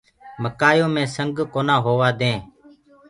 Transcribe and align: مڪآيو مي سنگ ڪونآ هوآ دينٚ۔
مڪآيو 0.41 0.87
مي 0.93 1.03
سنگ 1.15 1.35
ڪونآ 1.53 1.75
هوآ 1.85 2.09
دينٚ۔ 2.19 2.41